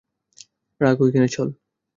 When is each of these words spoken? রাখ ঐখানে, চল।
রাখ 0.81 0.97
ঐখানে, 1.01 1.27
চল। 1.27 1.47